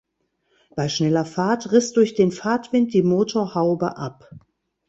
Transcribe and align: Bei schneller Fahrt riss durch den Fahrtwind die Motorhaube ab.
Bei 0.75 0.89
schneller 0.89 1.25
Fahrt 1.25 1.71
riss 1.71 1.93
durch 1.93 2.15
den 2.15 2.31
Fahrtwind 2.31 2.91
die 2.95 3.03
Motorhaube 3.03 3.97
ab. 3.97 4.27